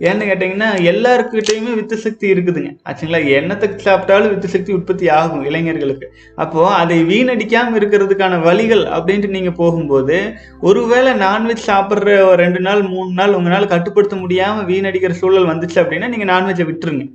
[0.00, 2.70] ஏன்னு கேட்டிங்கன்னா எல்லாருக்கிட்டையுமே வித்து சக்தி இருக்குதுங்க.
[2.88, 3.20] ஆச்சுங்களா?
[3.38, 6.08] எண்ணத்துக்கு சாப்பிட்டாலும் வித்து சக்தி உற்பத்தி ஆகும் இளைஞர்களுக்கு.
[6.34, 10.18] அப்போது அதை வீணடிக்காமல் இருக்கிறதுக்கான வழிகள் அப்படின்ட்டு நீங்கள் போகும்போது
[10.60, 16.32] ஒருவேளை நான்வெஜ் சாப்பிட்ற ரெண்டு நாள் மூணு நாள் உங்களால் கட்டுப்படுத்த முடியாமல் வீணடிக்கிற சூழல் வந்துச்சு அப்படின்னா நீங்கள்
[16.34, 17.06] நான்வெஜ்ஜை விட்டுருங்க.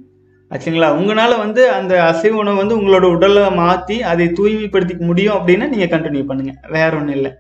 [0.53, 0.87] ஆச்சுங்களா?
[0.99, 6.23] உங்களால் வந்து அந்த அசைவ உணவு வந்து உங்களோட உடலை மாற்றி அதை தூய்மைப்படுத்திக்க முடியும் அப்படின்னா நீங்கள் கண்டினியூ
[6.29, 7.31] பண்ணுங்கள் வேற ஒன்றும் இல்லை.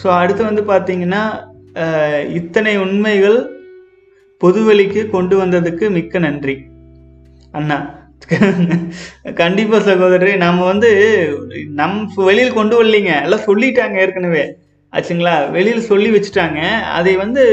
[0.00, 1.22] ஸோ அடுத்து வந்து பார்த்தீங்கன்னா
[2.38, 3.38] இத்தனை உண்மைகள்
[4.40, 6.56] பொதுவெளிக்கு கொண்டு வந்ததுக்கு மிக்க நன்றி.
[7.58, 7.78] அண்ணா
[9.40, 10.90] கண்டிப்பாக சகோதரி நம்ம வந்து
[11.80, 13.12] நம் வெளியில் கொண்டு வரலீங்க.
[13.26, 14.42] எல்லாம் சொல்லிட்டாங்க ஏற்கனவே.
[14.92, 15.34] ஆச்சுங்களா?
[15.56, 16.60] வெளியில் சொல்லி வச்சுட்டாங்க.
[16.98, 17.44] அதை வந்து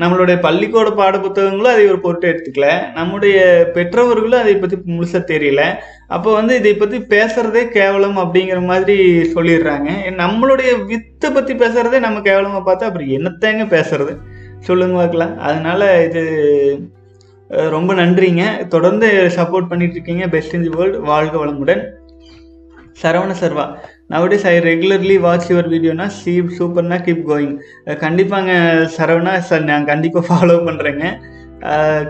[0.00, 2.66] நம்மளுடைய பள்ளிக்கூட பாட புத்தகங்களும் அதை ஒரு பொருட்டு எடுத்துக்கல.
[2.94, 3.38] நம்முடைய
[3.76, 5.62] பெற்றவர்களும் அதை பற்றி முழுசாக தெரியல.
[6.06, 8.96] அப்போ வந்து இதை பற்றி பேசுறதே கேவலம் அப்படிங்கிற மாதிரி
[9.34, 9.88] சொல்லிடுறாங்க.
[10.22, 14.14] நம்மளுடைய வித்தை பற்றி பேசுறதே நம்ம கேவலமாக பார்த்தா அப்புறம் என்னத்தேங்க பேசுறது?
[14.68, 15.34] சொல்லுங்க பார்க்கலாம்.
[15.48, 16.22] அதனால இது
[17.74, 18.44] ரொம்ப நன்றிங்க.
[18.68, 20.24] தொடர்ந்து சப்போர்ட் பண்ணிட்டு இருக்கீங்க.
[20.28, 21.82] பெஸ்ட் இன் தி வேர்ல்டு வாழ்க வளமுடன்.
[23.02, 23.64] Saravana Sarva.
[24.10, 27.56] Nowadays I regularly watch your வீடியோனா சீப் சூப்பர்னா கீப் கோயிங்
[28.04, 28.52] கண்டிப்பாங்க
[28.94, 31.04] சரவணா சார் நான் கண்டிப்பாக ஃபாலோ பண்ணுறேங்க
[31.72, 32.00] uh,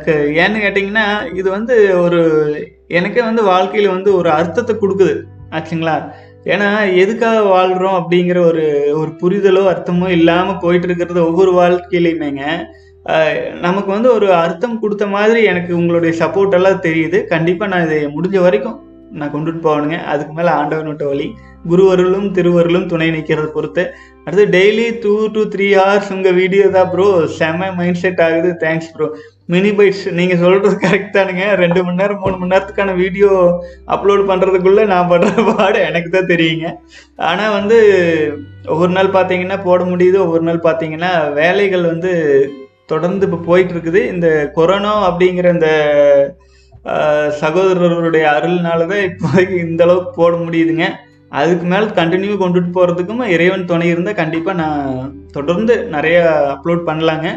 [0.42, 1.06] ஏன்னு கேட்டிங்கன்னா
[1.40, 1.74] இது வந்து
[2.04, 2.20] ஒரு
[2.98, 5.14] எனக்கே வந்து வாழ்க்கையில் வந்து ஒரு அர்த்தத்தை கொடுக்குது.
[5.56, 5.96] ஆச்சுங்களா?
[6.44, 6.68] ஏன்னா
[7.02, 8.64] எதுக்காக வாழ்கிறோம் அப்படிங்கிற ஒரு
[9.00, 12.44] ஒரு புரிதலோ அர்த்தமோ இல்லாமல் போயிட்டு இருக்கிறது ஒவ்வொரு வாழ்க்கையிலையுமேங்க.
[13.06, 13.32] Uh,
[13.66, 17.20] நமக்கு வந்து ஒரு அர்த்தம் கொடுத்த மாதிரி எனக்கு உங்களுடைய சப்போர்ட் எல்லாம் தெரியுது.
[17.34, 18.78] கண்டிப்பாக நான் இதை முடிஞ்ச வரைக்கும்
[19.18, 19.98] நான் கொண்டுட்டு போகணுங்க.
[20.12, 21.28] அதுக்கு மேலே ஆண்டவனோட்ட வழி.
[21.70, 23.82] குருவருளும் திருவருளும் துணை நிற்கிறத பொறுத்து.
[24.24, 27.06] அடுத்து daily two to three hours உங்கள் வீடியோ தான் ப்ரோ
[27.38, 28.50] செம மைண்ட் செட் ஆகுது.
[28.64, 29.06] தேங்க்ஸ் ப்ரோ
[29.52, 31.44] மினி பைட்ஸ் நீங்கள் சொல்கிறது கரெக்ட் தானுங்க.
[31.62, 33.30] ரெண்டு மணி நேரம் மூணு மணி நேரத்துக்கான வீடியோ
[33.94, 36.68] அப்லோட் பண்ணுறதுக்குள்ளே நான் பண்ணுற பாடு எனக்கு தான் தெரியுங்க.
[37.30, 37.78] ஆனால் வந்து
[38.74, 40.18] ஒவ்வொரு நாள் பார்த்தீங்கன்னா போட முடியுது.
[40.26, 42.12] ஒவ்வொரு நாள் பார்த்தீங்கன்னா வேலைகள் வந்து
[42.92, 44.02] தொடர்ந்து இப்போ போயிட்டுருக்குது.
[44.14, 45.70] இந்த கொரோனா அப்படிங்கிற இந்த
[47.40, 50.86] சகோதரருடைய அருள்னால தான் இப்போதைக்கு இந்த அளவுக்கு போட முடியுதுங்க.
[51.30, 56.18] அதுக்கு மேலே கண்டினியூ கொண்டுட்டு போகிறதுக்கும் இறைவன் துணை இருந்தால் கண்டிப்பாக நான் தொடர்ந்து நிறைய
[56.54, 57.28] அப்லோட் பண்ணலாங்க.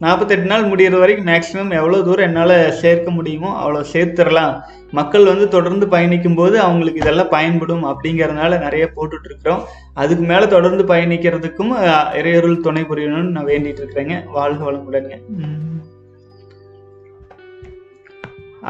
[0.00, 4.54] நாற்பத்தெட்டு நாள் முடிகிற வரைக்கும் மேக்ஸிமம் எவ்வளோ தூரம் என்னால் சேர்க்க முடியுமோ அவ்வளோ சேர்த்துடலாம்.
[4.98, 9.62] மக்கள் வந்து தொடர்ந்து பயணிக்கும் போது அவங்களுக்கு இதெல்லாம் பயன்படும் அப்படிங்கறதுனால நிறைய போட்டுட்ருக்குறோம்.
[10.02, 11.72] அதுக்கு மேலே தொடர்ந்து பயணிக்கிறதுக்கும்
[12.20, 14.16] இறையொருள் துணை புரியணும்னு நான் வேண்டிகிட்டு இருக்கிறேங்க.
[14.38, 15.18] வாழ்க வளமுடன்ங்க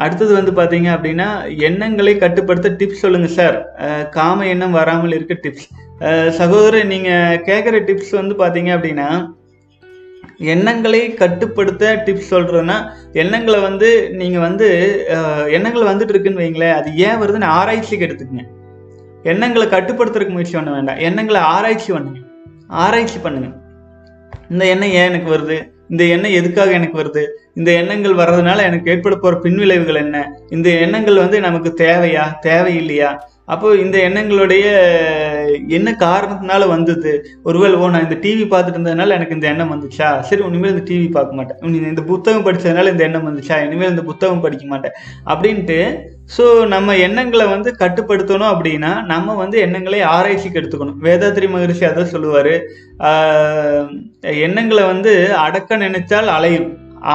[0.03, 1.27] அடுத்தது வந்து பார்த்தீங்க அப்படின்னா
[1.67, 3.57] எண்ணங்களை கட்டுப்படுத்த டிப்ஸ் சொல்லுங்க சார்
[4.17, 5.67] காம எண்ணம் வராமல் இருக்க டிப்ஸ்
[6.39, 9.09] சகோதரர் நீங்கள் கேட்குற டிப்ஸ் வந்து பார்த்தீங்க அப்படின்னா
[10.53, 12.77] எண்ணங்களை கட்டுப்படுத்த டிப்ஸ் சொல்றதுன்னா
[13.21, 13.89] எண்ணங்களை வந்து
[14.21, 14.67] நீங்கள் வந்து
[15.55, 18.45] எண்ணங்களை எண்ணங்கள் வந்துட்டு இருக்குன்னு வைங்களேன் அது ஏன் வருதுன்னு ஆராய்ச்சிக்கு எடுத்துக்கங்க.
[19.31, 20.99] எண்ணங்களை கட்டுப்படுத்துறதுக்கு முயற்சி பண்ண வேண்டாம்.
[21.07, 22.19] எண்ணங்களை ஆராய்ச்சி பண்ணுங்க.
[22.83, 23.49] ஆராய்ச்சி பண்ணுங்க.
[24.49, 25.57] இந்த எண்ணம் ஏன் எனக்கு வருது?
[25.89, 27.27] இந்த எண்ணம் எதுக்காக எனக்கு வருது?
[27.53, 30.39] இந்த எண்ணங்கள் வர்றதுனால எனக்கு ஏற்பட போகிற பின்விளைவுகள் என்ன?
[30.49, 32.33] இந்த எண்ணங்கள் வந்து நமக்கு தேவையா?
[32.41, 33.19] தேவையில்லையா?
[33.53, 34.65] அப்போ இந்த எண்ணங்களுடைய
[35.77, 37.11] என்ன காரணத்தினால வந்தது?
[37.47, 40.09] ஒருவேளை ஓ நான் இந்த டிவி பார்த்துட்டு இருந்ததுனால எனக்கு இந்த எண்ணம் வந்துச்சா?
[40.29, 41.59] சரி இனிமேல் இந்த டிவி பார்க்க மாட்டேன்.
[41.93, 43.57] இந்த புத்தகம் படித்ததுனால இந்த எண்ணம் வந்துச்சா?
[43.67, 44.95] இனிமேல் இந்த புத்தகம் படிக்க மாட்டேன்.
[45.33, 45.79] அப்படின்ட்டு
[46.35, 50.99] ஸோ நம்ம எண்ணங்களை வந்து கட்டுப்படுத்தணும் அப்படின்னா நம்ம வந்து எண்ணங்களை ஆராய்ச்சிக்கு எடுத்துக்கணும்.
[51.07, 52.53] வேதாத்திரி மகரிஷி அதை சொல்லுவார்.
[54.45, 55.13] எண்ணங்களை வந்து
[55.45, 56.69] அடக்க நினைத்தால் அலையும்.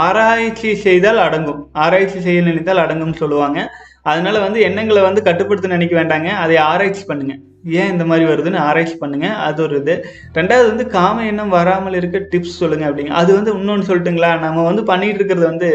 [0.04, 1.62] ஆராய்ச்சி செய்தால் அடங்கும்.
[1.84, 3.60] ஆராய்ச்சி செய்ய நினைத்தால் அடங்கும்னு சொல்லுவாங்க.
[4.06, 6.28] அதனால வந்து எண்ணங்களை வந்து கட்டுப்படுத்த நினைக்க வேண்டாங்க.
[6.44, 7.34] அதை ஆராய்ச்சி பண்ணுங்க.
[7.80, 9.28] ஏன் இந்த மாதிரி வருதுன்னு ஆராய்ச்சி பண்ணுங்க.
[9.46, 9.94] அது ஒரு இது.
[10.38, 13.14] ரெண்டாவது வந்து காம எண்ணம் வராமல் இருக்க டிப்ஸ் சொல்லுங்க அப்படிங்க.
[13.20, 14.32] அது வந்து இன்னொன்று சொல்லட்டுங்களா?
[14.46, 15.70] நம்ம வந்து பண்ணிட்டு இருக்கிறது வந்து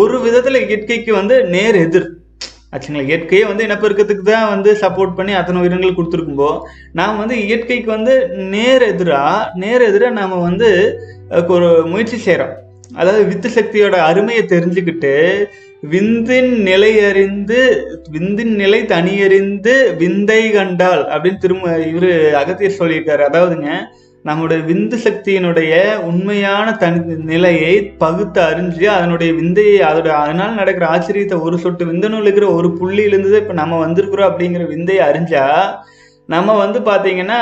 [0.00, 2.08] ஒரு விதத்துல இயற்கைக்கு வந்து நேர் எதிர்.
[2.74, 6.50] ஆச்சுங்களா இயற்கையை வந்து இனப்பெருக்கத்துக்கு தான் வந்து சப்போர்ட் பண்ணி அத்தனை உயிரினங்கள் கொடுத்துருக்கும்போ
[6.92, 8.14] நாம் வந்து இயற்கைக்கு வந்து
[8.52, 10.68] நேர் எதிராக நேர் எதிராக நாம் வந்து
[11.54, 12.54] ஒரு முயற்சி செய்கிறோம்
[12.96, 15.12] அதாவது வித்து சக்தியோட அருமையை தெரிஞ்சுக்கிட்டு
[15.82, 17.60] விந்தின் நிலை அறிந்து
[18.12, 23.22] விந்தின் நிலை தனியறிந்து விந்தை கண்டால் அப்படின்னு திரும்ப இவரு அகத்தியர் சொல்லியிருக்காரு.
[23.28, 23.70] அதாவதுங்க
[24.22, 31.58] நம்முடைய விந்து சக்தியினுடைய உண்மையான தனி நிலையை பகுத்து அறிஞ்சு அதனுடைய விந்தையை அதோட அதனால் நடக்கிற ஆச்சரியத்தை ஒரு
[31.58, 35.46] சொட்டு விந்தணுல இருக்கிற ஒரு புள்ளியிலிருந்து இப்போ நம்ம வந்திருக்கிறோம் அப்படிங்கிற விந்தையை அறிஞ்சா
[36.26, 37.38] நம்ம வந்து பார்த்தீங்கன்னா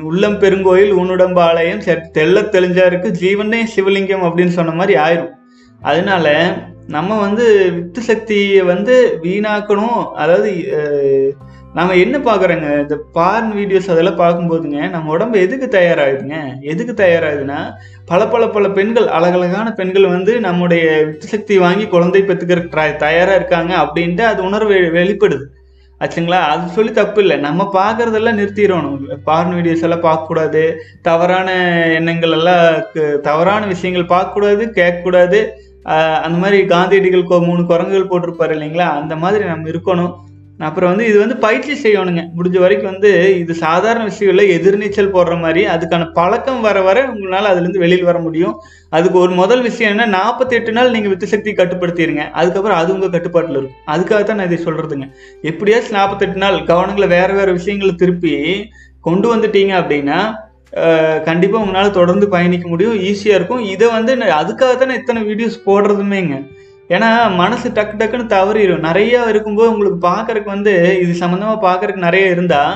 [0.00, 5.32] உள்ளம் பெருங்கோயில் உன்னுடம்பாளையம் செ- தெளிஞ்சா தெளிஞ்சாருக்கு ஜீவனே சிவலிங்கம் அப்படின்னு சொன்ன மாதிரி ஆயிரும்.
[5.82, 6.28] அதனால
[6.94, 7.44] நம்ம வந்து
[7.76, 10.02] வித்து சக்தியை வந்து வீணாக்கணும்.
[10.22, 10.50] அதாவது
[11.74, 16.36] நம்ம என்ன பார்க்குறோங்க இந்த பார்ன் வீடியோஸ் அதெல்லாம் பார்க்கும்போதுங்க நம்ம உடம்பு எதுக்கு தயாராகுதுங்க?
[16.72, 17.58] எதுக்கு தயாராகுதுன்னா
[18.10, 23.74] பல பல பல பெண்கள் அழகழகான பெண்கள் வந்து நம்முடைய வித்து சக்தி வாங்கி குழந்தை பெற்றுக்கிறதுக்கு தயாராக இருக்காங்க
[23.84, 25.46] அப்படின்ட்டு அது உணர்வு வெளிப்படுது.
[26.00, 26.40] ஆச்சுங்களா?
[26.52, 27.36] அது சொல்லி தப்பு இல்லை.
[27.38, 29.04] நம்ம பார்க்கறதெல்லாம் நிறுத்திடணும்.
[29.24, 30.64] பார்ன் வீடியோஸ் எல்லாம் பார்க்கக்கூடாது
[31.02, 31.48] தவறான
[31.98, 32.66] எண்ணங்கள் எல்லாம்
[33.28, 35.40] தவறான விஷயங்கள் பார்க்கக்கூடாது கேட்கக்கூடாது.
[36.26, 38.88] அந்த மாதிரி காந்தியடிகள் மூணு குரங்குகள் போட்டிருப்பாரு இல்லைங்களா?
[39.00, 40.14] அந்த மாதிரி நம்ம இருக்கணும்.
[40.66, 42.22] அப்புறம் வந்து இது வந்து பயிற்சி செய்யணுங்க.
[42.36, 45.62] முடிஞ்ச வரைக்கும் வந்து இது சாதாரண விஷயம் இல்லை எதிர்நீச்சல் போடுற மாதிரி.
[45.74, 48.54] அதுக்கான பழக்கம் வர வர உங்களால் அதுலேருந்து வெளியில் வர முடியும்.
[48.96, 53.58] அதுக்கு ஒரு முதல் விஷயம் என்ன நாற்பத்தெட்டு நாள் நீங்கள் வித்து சக்தி கட்டுப்படுத்திடுங்க அதுக்கப்புறம் அது உங்கள் கட்டுப்பாட்டில்
[53.60, 53.78] இருக்கும்.
[53.94, 55.08] அதுக்காக தான் நான் இதை சொல்கிறதுங்க
[55.52, 58.34] எப்படியாச்சும் நாற்பத்தெட்டு நாள் கவனங்களை வேறு வேறு விஷயங்களை திருப்பி
[59.08, 60.20] கொண்டு வந்துட்டீங்க அப்படின்னா
[61.28, 63.62] கண்டிப்பாக உங்களால் தொடர்ந்து பயணிக்க முடியும் ஈஸியாக இருக்கும்.
[63.74, 66.36] இதை வந்து நான் அதுக்காக தானே இத்தனை வீடியோஸ் போடுறதுமேங்க.
[66.94, 67.10] ஏன்னா
[67.42, 70.72] மனசு டக்கு டக்குன்னு தவறிடும் நிறையா இருக்கும்போது உங்களுக்கு பார்க்குறக்கு வந்து
[71.04, 72.74] இது சம்மந்தமாக பார்க்குறக்கு நிறைய இருந்தால்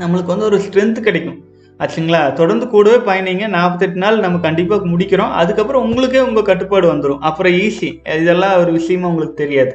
[0.00, 1.38] நம்மளுக்கு வந்து ஒரு ஸ்ட்ரென்த் கிடைக்கும்.
[1.80, 2.20] ஆச்சுங்களா?
[2.40, 3.46] தொடர்ந்து கூடவே பயணிங்க.
[3.56, 5.32] நாற்பத்தெட்டு நாள் நம்ம கண்டிப்பாக முடிக்கிறோம்.
[5.40, 9.72] அதுக்கப்புறம் உங்களுக்கே உங்கள் கட்டுப்பாடு வந்துடும் அப்புறம் ஈஸி இதெல்லாம் ஒரு விஷயமா உங்களுக்கு தெரியாது.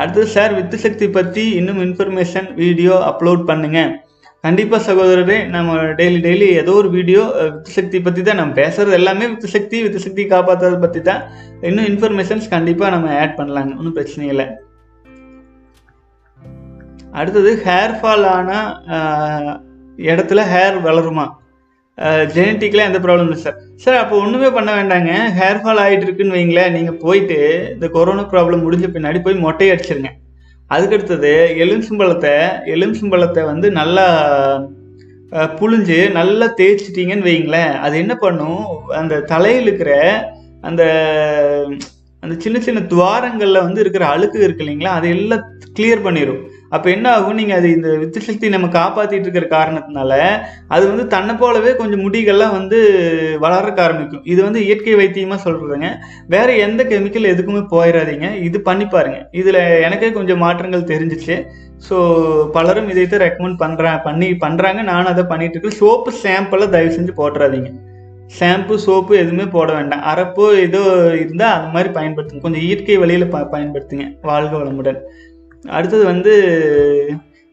[0.00, 3.90] அடுத்தது சார் வித்து சக்தி பற்றி இன்னும் இன்ஃபர்மேஷன் வீடியோ அப்லோட் பண்ணுங்கள்
[4.44, 7.22] கண்டிப்பாக சகோதரரே நம்ம டெய்லி டெய்லி ஏதோ ஒரு வீடியோ
[7.54, 11.20] வித்து சக்தி பற்றி தான் நம்ம பேசுறது எல்லாமே வித்து சக்தி வித்து சக்தி காப்பாற்றுறத பற்றி தான்
[11.68, 14.46] இன்னும் இன்ஃபர்மேஷன்ஸ் கண்டிப்பாக நம்ம ஆட் பண்ணலாங்க ஒன்றும் பிரச்சனை இல்லை.
[17.18, 19.50] அடுத்தது ஹேர் ஃபால் ஆனால்
[20.10, 21.26] இடத்துல ஹேர் வளருமா?
[22.34, 25.10] ஜெனட்டிக்கெலாம் எந்த ப்ராப்ளம் இல்லை சார் சார் அப்போ ஒன்றுமே பண்ண வேண்டாங்க.
[25.38, 27.38] ஹேர் ஃபால் ஆகிட்டு இருக்குன்னு வைங்களேன் நீங்கள் போயிட்டு
[27.74, 30.12] இந்த கொரோனா ப்ராப்ளம் முடிஞ்ச பின்னாடி போய் மொட்டை அடிச்சிருங்க.
[30.70, 32.34] அதுக்கடுத்தது எலுமிச்சம்பழத்தை
[32.74, 34.06] எலுமிச்சம்பழத்தை வந்து நல்லா
[35.60, 38.62] புழிஞ்சு நல்லா தேய்ச்சிட்டிங்கன்னு வைங்களேன் அது என்ன பண்ணும்?
[39.00, 39.92] அந்த தலையில் இருக்கிற
[40.68, 40.82] அந்த
[42.22, 44.94] அந்த சின்ன சின்ன துவாரங்களில் வந்து இருக்கிற அழுக்கு இருக்கு இல்லைங்களா?
[44.98, 45.44] அதை எல்லாம்
[45.76, 46.40] கிளியர் பண்ணிடும்
[46.76, 47.38] அப்போ என்ன ஆகும்?
[47.40, 50.12] நீங்கள் அது இந்த வித்து சக்தி நம்ம காப்பாற்றிட்டு இருக்கிற காரணத்தினால
[50.74, 52.78] அது வந்து தன்னை போலவே கொஞ்சம் முடிகள்லாம் வந்து
[53.44, 54.24] வளர்க்க ஆரம்பிக்கும்.
[54.32, 55.90] இது வந்து இயற்கை வைத்தியமாக சொல்கிறதுங்க
[56.34, 59.20] வேறு எந்த கெமிக்கல் எதுக்குமே போயிடாதீங்க இது பண்ணி பாருங்க.
[59.40, 61.36] இதில் எனக்கே கொஞ்சம் மாற்றங்கள் தெரிஞ்சிச்சு.
[61.88, 61.96] ஸோ
[62.56, 65.80] பலரும் இதைத்தான் ரெக்கமெண்ட் பண்ணுறேன் பண்ணி பண்ணுறாங்க நானும் அதை பண்ணிட்டு இருக்கேன்.
[65.82, 67.70] சோப்பு ஷாம்பெல்லாம் தயவு செஞ்சு போட்டுறாதீங்க.
[68.38, 70.02] ஷாம்பு சோப்பு எதுவுமே போட வேண்டாம்.
[70.10, 70.82] அரப்போ ஏதோ
[71.22, 72.42] இருந்தால் அந்த மாதிரி பயன்படுத்துங்க.
[72.44, 74.04] கொஞ்சம் இயற்கை வழியில் ப பயன்படுத்துங்க.
[74.28, 75.00] வாழ்க வளமுடன்.
[75.64, 76.32] அடுத்தது வந்து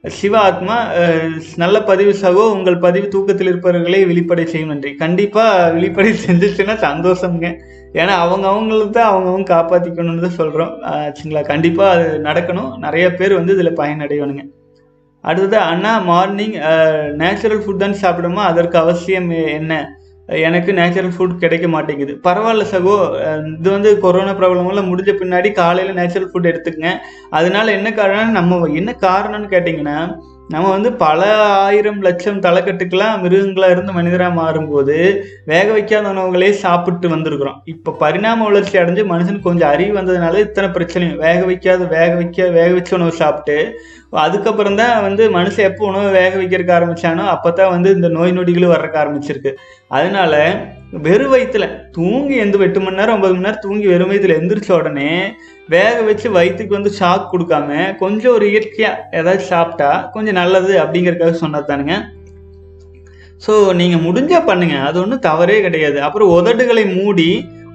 [0.03, 0.75] சிவ ஆத்மா
[1.63, 4.91] நல்ல பதிவு சகோ உங்கள் பதிவு தூக்கத்தில் இருப்பவர்களை வெளிப்படை செய்யும் நன்றி.
[5.03, 7.49] கண்டிப்பாக வெளிப்படை செஞ்சிச்சுன்னா சந்தோஷம்ங்க.
[7.99, 12.71] ஏன்னா அவங்க அவங்களுக்கு தான் அவங்கவுங்க காப்பாற்றிக்கணும்னு தான் சொல்கிறோம் ஆச்சுங்களா கண்டிப்பாக அது நடக்கணும்.
[12.85, 14.43] நிறைய பேர் வந்து இதில் பயனடையணுங்க.
[15.23, 16.57] அடுத்தது அண்ணா மார்னிங்
[17.21, 19.73] நேச்சுரல் ஃபுட் தான் சாப்பிடுமா அதற்கு அவசியம் என்ன?
[20.27, 22.19] எனக்கு நேச்சுரல் ஃபுட் கிடைக்க மாட்டேங்குது.
[22.23, 22.95] பரவாயில்ல சகோ.
[23.59, 26.91] இது வந்து கொரோனா ப்ராப்ளமெல்லாம் முடிஞ்ச பின்னாடி காலையில் நேச்சுரல் ஃபுட் எடுத்துக்கங்க.
[27.29, 33.91] அதனால என்ன காரணம் நம்ம என்ன காரணம்னு கேட்டிங்கன்னா நம்ம வந்து பல ஆயிரம் லட்சம் தலைக்கட்டுக்கெல்லாம் மிருகங்களாக இருந்து
[33.91, 37.57] மனிதராக மாறும்போது வேக வைக்காத உணவுகளே சாப்பிட்டு வந்திருக்கிறோம்.
[37.65, 41.15] இப்போ பரிணாம வளர்ச்சி அடைஞ்சு மனுஷனுக்கு கொஞ்சம் அறிவு வந்ததுனால இத்தனை பிரச்சனையும்.
[41.15, 43.79] வேக வைக்காத வேக வைக்க வேக வச்ச உணவு சாப்பிட்டு
[44.13, 48.73] அதுக்கப்புறம் தான் வந்து மனுஷன் எப்போ உணவு வேக வைக்கிறதுக்கு ஆரம்பித்தானோ அப்போ தான் வந்து இந்த நோய் நொடிகளும்
[48.73, 49.51] வர்றக்கு ஆரம்பிச்சிருக்கு.
[49.97, 50.33] அதனால
[51.05, 51.65] வெறும் வயிற்றுல
[51.97, 55.11] தூங்கி எந்த எட்டு மணி நேரம் ஒன்பது மணி நேரம் தூங்கி வெறும் வயிற்றுல எந்திரிச்ச உடனே
[55.75, 57.69] வேக வச்சு வயிற்றுக்கு வந்து ஷாக் கொடுக்காம
[58.03, 61.95] கொஞ்சம் ஒரு இயற்கையாக ஏதாவது சாப்பிட்டா கொஞ்சம் நல்லது அப்படிங்கிறக்காக சொன்னது தானுங்க.
[63.45, 65.99] ஸோ நீங்கள் முடிஞ்சால் பண்ணுங்கள் அது ஒன்றும் தவறே கிடையாது.
[66.01, 67.29] அப்புறம் உதடுகளை மூடி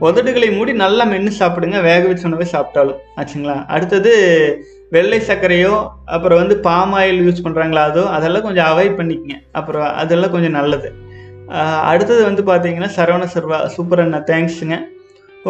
[0.07, 1.81] உதடுகளை மூடி நல்லா மென்று சாப்பிடுங்க.
[1.83, 3.01] வேக வச்ச உணவை சாப்பிட்டாலும்.
[3.21, 3.57] ஆச்சுங்களா?
[3.75, 4.13] அடுத்தது
[4.95, 5.75] வெள்ளை சர்க்கரையோ
[6.15, 9.37] அப்புறம் வந்து பாம் ஆயில் யூஸ் பண்ணுறாங்களா அதோ அதெல்லாம் கொஞ்சம் அவாய்ட் பண்ணிக்கங்க.
[9.59, 10.89] அப்புறம் அதெல்லாம் கொஞ்சம் நல்லது.
[11.93, 14.77] அடுத்தது வந்து பார்த்தீங்கன்னா சரவண சர்வா சூப்பர் அண்ணா தேங்க்ஸுங்க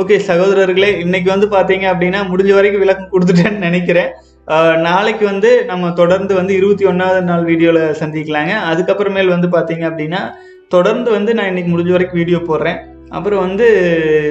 [0.00, 4.10] ஓகே சகோதரர்களே இன்னைக்கு வந்து பார்த்தீங்க அப்படின்னா முடிஞ்ச வரைக்கும் விளக்கம் கொடுத்துட்டேன்னு நினைக்கிறேன்.
[4.86, 8.54] நாளைக்கு வந்து நம்ம தொடர்ந்து வந்து இருபத்தி ஒன்றாவது நாள் வீடியோவில் சந்திக்கலாங்க.
[8.70, 10.22] அதுக்கப்புறமேல் வந்து பார்த்தீங்க அப்படின்னா
[10.74, 12.78] தொடர்ந்து வந்து நான் இன்னைக்கு முடிஞ்ச வரைக்கும் வீடியோ போடுறேன்.
[13.12, 13.66] அப்புறம் வந்து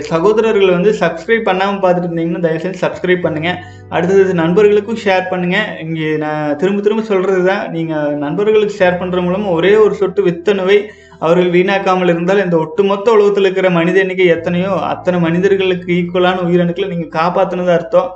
[0.10, 6.56] சகோதரர்கள் வந்து சப்ஸ்கிரைப் பண்ணாமல் பார்த்துட்டு இருந்தீங்கன்னா தயவுசெய்து சப்ஸ்கிரைப் பண்ணுங்கள் அடுத்தது நண்பர்களுக்கும் ஷேர் பண்ணுங்கள் இங்கே நான்
[6.56, 10.80] திரும்ப திரும்ப சொல்கிறது தான் நீங்கள் நண்பர்களுக்கு ஷேர் பண்ணுற மூலமாக ஒரே ஒரு சொட்டு வித்தணுவை
[11.20, 17.16] அவர்கள் வீணாக்காமல் இருந்தால் இந்த ஒட்டுமொத்த உலகத்தில் இருக்கிற மனித எண்ணிக்கை எத்தனையோ அத்தனை மனிதர்களுக்கு ஈக்குவலான உயிரணுக்களை நீங்கள்
[17.20, 18.10] காப்பாற்றினது அர்த்தம்.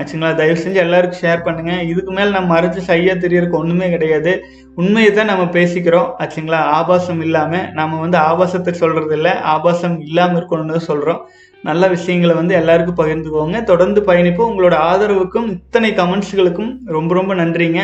[0.00, 0.30] ஆச்சுங்களா?
[0.40, 1.72] தயவு செஞ்சு எல்லாருக்கும் ஷேர் பண்ணுங்க.
[1.90, 4.32] இதுக்கு மேல் நம்ம மறைச்சு சரியா தெரியறதுக்கு ஒண்ணுமே கிடையாது.
[4.80, 6.08] உண்மையை தான் நம்ம பேசிக்கிறோம்.
[6.22, 6.60] ஆச்சுங்களா?
[6.78, 11.20] ஆபாசம் இல்லாம நம்ம வந்து ஆபாசத்தை சொல்றது இல்லை ஆபாசம் இல்லாம இருக்கணும்னு தான் சொல்றோம்.
[11.64, 13.58] நல்ல விஷயங்களை வந்து எல்லாருக்கும் பகிர்ந்துக்கோங்க.
[13.64, 14.50] தொடர்ந்து பயணிப்போம்.
[14.52, 17.82] உங்களோட ஆதரவுக்கும் இத்தனை கமெண்ட்ஸ்களுக்கும் ரொம்ப ரொம்ப நன்றிங்க.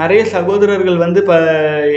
[0.00, 1.36] நிறைய சகோதரர்கள் வந்து இப்போ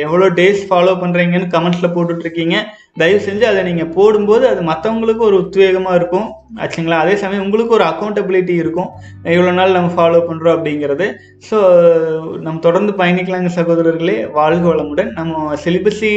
[0.06, 2.58] எவ்வளோ டேஸ் ஃபாலோ பண்ணுறீங்கன்னு கமெண்ட்ஸில் போட்டுட்ருக்கீங்க
[3.02, 6.28] தயவு செஞ்சு அதை நீங்கள் போடும்போது அது மற்றவங்களுக்கு ஒரு உத்வேகமாக இருக்கும்.
[6.64, 6.98] ஆச்சுங்களா?
[7.04, 8.90] அதே சமயம் உங்களுக்கு ஒரு அக்கௌண்டபிலிட்டி இருக்கும்.
[9.34, 11.08] இவ்வளோ நாள் நம்ம ஃபாலோ பண்ணுறோம் அப்படிங்கிறது.
[11.48, 11.58] ஸோ
[12.46, 14.16] நம்ம தொடர்ந்து பயணிக்கலாங்க சகோதரர்களே.
[14.38, 15.10] வாழ்க வளமுடன்.
[15.20, 16.12] நம்ம சிலிபஸி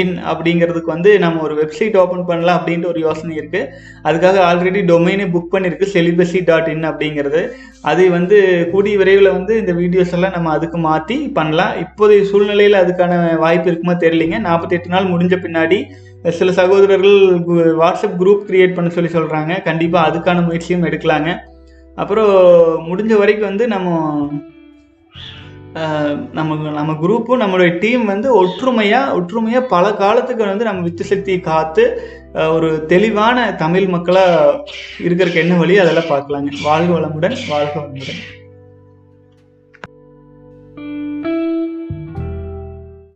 [0.00, 3.70] இன் அப்படிங்கிறதுக்கு வந்து நம்ம ஒரு வெப்சைட் ஓப்பன் பண்ணலாம் அப்படின்ட்டு ஒரு யோசனை இருக்குது
[4.08, 7.42] அதுக்காக ஆல்ரெடி டொமைனே புக் பண்ணியிருக்கு செலிபஸி டாட் இன் அப்படிங்கிறது.
[7.90, 8.36] அது வந்து
[8.70, 11.74] கூடிய விரைவில் வந்து இந்த வீடியோஸ் எல்லாம் நம்ம அதுக்கு மாற்றி பண்ணலாம்.
[11.84, 13.12] இப்போதைய சூழ்நிலையில் அதுக்கான
[13.44, 14.38] வாய்ப்பு இருக்குமா தெரியலிங்க.
[14.48, 15.80] நாற்பத்தெட்டு நாள் முடிஞ்ச பின்னாடி
[16.28, 21.36] சில சகோதரர்கள் கு- வாட்ஸ்அப் குரூப் கிரியேட் பண்ண சொல்லி சொல்கிறாங்க கண்டிப்பாக அதுக்கான முயற்சியும் எடுக்கலாங்க.
[21.94, 22.28] அப்புறம்
[22.88, 24.30] முடிஞ்ச வரைக்கும் வந்து நம்ம
[26.32, 32.02] நம்ம நம்ம குரூப்பும் நம்மளுடைய டீம் வந்து ஒற்றுமையாக ஒற்றுமையாக பல காலத்துக்கு வந்து நம்ம வித்து சக்தியை காத்து
[32.34, 34.64] ஒரு தெளிவான தமிழ் மக்களாக
[35.02, 35.78] இருக்கிறதுக்கு என்ன வழி?
[35.78, 36.52] அதெல்லாம் பார்க்கலாங்க.
[36.62, 38.37] வாழ்க வளமுடன் வாழ்க வளமுடன்.